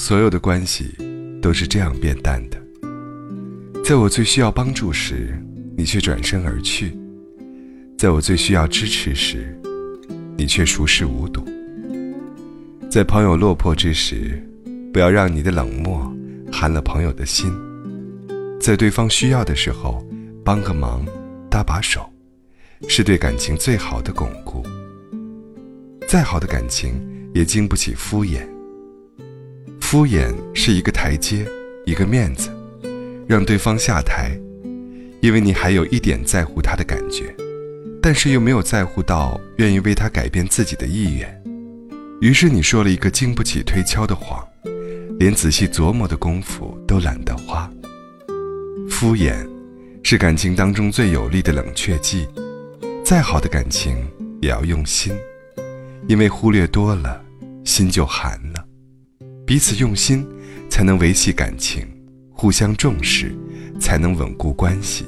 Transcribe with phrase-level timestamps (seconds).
[0.00, 0.94] 所有的关系
[1.42, 2.56] 都是这样变淡的。
[3.84, 5.36] 在我最需要帮助时，
[5.76, 6.86] 你却转身而去；
[7.98, 9.60] 在我最需要支持时，
[10.36, 11.44] 你却熟视无睹。
[12.88, 14.40] 在朋友落魄之时，
[14.92, 16.10] 不要让你的冷漠
[16.50, 17.52] 寒了朋友的心。
[18.60, 20.06] 在对方需要的时候，
[20.44, 21.04] 帮个忙，
[21.50, 22.08] 搭把手，
[22.88, 24.62] 是对感情最好的巩固。
[26.06, 26.94] 再好的感情，
[27.34, 28.46] 也经不起敷衍。
[29.90, 31.46] 敷衍是一个台阶，
[31.86, 32.50] 一个面子，
[33.26, 34.38] 让对方下台，
[35.22, 37.34] 因为你还有一点在乎他的感觉，
[38.02, 41.42] 但是又没有在乎到愿意为他改变自己的意愿。
[42.20, 44.46] 于是你说了一个经不起推敲的谎，
[45.18, 47.66] 连仔细琢磨的功夫都懒得花。
[48.90, 49.48] 敷衍，
[50.02, 52.28] 是感情当中最有力的冷却剂。
[53.02, 53.96] 再好的感情，
[54.42, 55.16] 也要用心。
[56.06, 57.24] 因为忽略多了，
[57.64, 58.57] 心就寒了。
[59.48, 60.28] 彼此用心，
[60.68, 61.82] 才能维系感情；
[62.30, 63.34] 互相重视，
[63.80, 65.06] 才能稳固关系。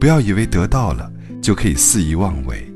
[0.00, 1.08] 不要以为得到了
[1.40, 2.68] 就可以肆意妄为，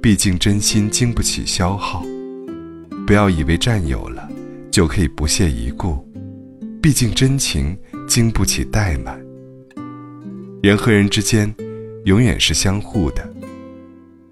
[0.00, 2.04] 毕竟真心经不起消耗；
[3.04, 4.30] 不要以为占有了
[4.70, 6.08] 就可以不屑一顾，
[6.80, 9.20] 毕竟真情经不起怠慢。
[10.62, 11.52] 人和人之间，
[12.04, 13.28] 永远是相互的，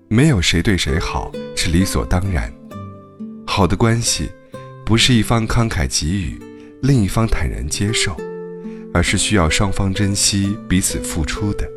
[0.06, 1.32] 没有谁对谁好。
[1.56, 2.52] 是理所当然。
[3.44, 4.30] 好的关系，
[4.84, 6.38] 不是一方慷慨给予，
[6.82, 8.16] 另一方坦然接受，
[8.92, 11.68] 而是需要双方珍惜彼此付出的。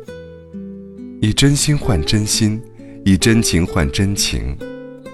[1.20, 2.60] 以真心换真心，
[3.04, 4.56] 以真情换真情，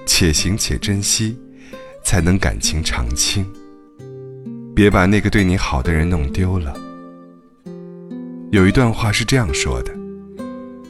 [0.04, 1.36] 且行且珍惜，
[2.04, 3.46] 才能感情长青。
[4.74, 6.74] 别把那个对你好的人弄丢了。
[8.50, 9.94] 有一段话是这样说的：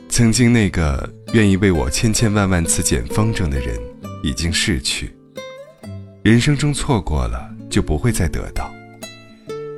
[0.08, 1.08] 曾经那个。
[1.34, 3.76] 愿意为我千千万万次捡风筝的人
[4.22, 5.12] 已经逝去。
[6.24, 8.72] 人生中错过了就不会再得到。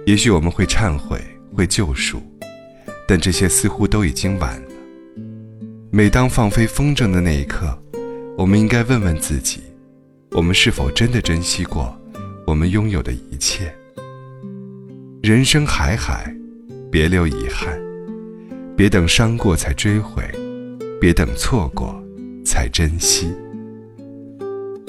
[0.06, 1.20] 也许我们会忏悔，
[1.52, 2.22] 会救赎，
[3.08, 4.68] 但这些似乎都已经晚了。
[5.90, 7.76] 每当放飞风筝的那一刻，
[8.38, 9.60] 我们应该问问自己：
[10.30, 11.92] 我们是否真的珍惜过
[12.46, 13.74] 我们拥有的一切？
[15.24, 16.32] 人生海海，
[16.92, 17.76] 别留遗憾，
[18.76, 20.22] 别等伤过才追悔。
[21.00, 22.00] 别等错过，
[22.44, 23.34] 才珍惜。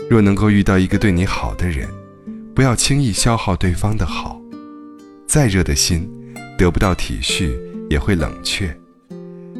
[0.10, 1.88] 若能够遇到一个对你好的人，
[2.56, 4.42] 不要轻易消耗对方的好。
[5.28, 6.10] 再热的心，
[6.58, 7.52] 得不到体恤
[7.90, 8.70] 也会冷却；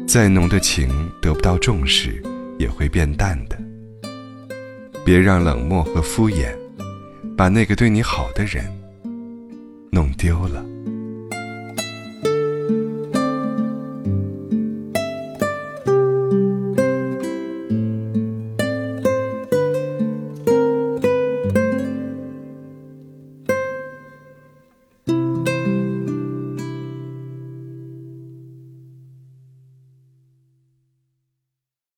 [0.06, 0.88] 再浓的情，
[1.20, 2.22] 得不到重视
[2.58, 3.58] 也会变淡的。
[5.04, 6.56] 别让冷漠和敷衍，
[7.36, 8.64] 把那个对你好的人
[9.90, 10.64] 弄丢了。